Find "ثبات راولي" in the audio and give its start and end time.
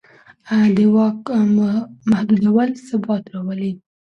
2.87-3.71